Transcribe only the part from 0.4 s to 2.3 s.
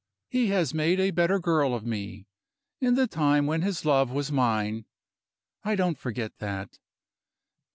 has made a better girl of me,